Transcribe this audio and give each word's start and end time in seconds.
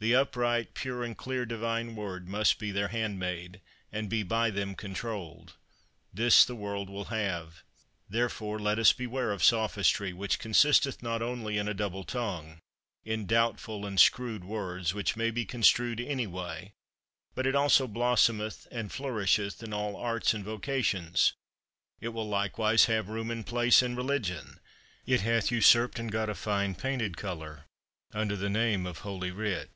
The 0.00 0.14
upright, 0.14 0.74
pure, 0.74 1.02
and 1.02 1.18
clear 1.18 1.44
Divine 1.44 1.96
Word 1.96 2.28
must 2.28 2.60
be 2.60 2.70
their 2.70 2.86
handmaid, 2.86 3.60
and 3.90 4.08
be 4.08 4.22
by 4.22 4.48
them 4.48 4.76
controlled; 4.76 5.56
this 6.14 6.44
the 6.44 6.54
world 6.54 6.88
will 6.88 7.06
have. 7.06 7.64
Therefore 8.08 8.60
let 8.60 8.78
us 8.78 8.92
beware 8.92 9.32
of 9.32 9.42
sophistry, 9.42 10.12
which 10.12 10.38
consisteth 10.38 11.02
not 11.02 11.20
only 11.20 11.58
in 11.58 11.66
a 11.66 11.74
double 11.74 12.04
tongue, 12.04 12.60
in 13.04 13.26
doubtful 13.26 13.84
and 13.84 13.98
screwed 13.98 14.44
words, 14.44 14.94
which 14.94 15.16
may 15.16 15.32
be 15.32 15.44
construed 15.44 15.98
any 16.00 16.28
way, 16.28 16.74
but 17.34 17.52
also 17.56 17.84
it 17.86 17.92
blossometh, 17.92 18.68
and 18.70 18.92
flourisheth 18.92 19.64
in 19.64 19.72
all 19.72 19.96
arts 19.96 20.32
and 20.32 20.44
vocations; 20.44 21.32
it 22.00 22.10
will 22.10 22.28
likewise 22.28 22.84
have 22.84 23.08
room 23.08 23.32
and 23.32 23.46
place 23.46 23.82
in 23.82 23.96
religion; 23.96 24.60
it 25.06 25.22
hath 25.22 25.50
usurped 25.50 25.98
and 25.98 26.12
got 26.12 26.30
a 26.30 26.36
fine 26.36 26.76
painted 26.76 27.16
colour, 27.16 27.64
under 28.14 28.36
the 28.36 28.48
name 28.48 28.86
of 28.86 28.98
holy 28.98 29.32
writ. 29.32 29.70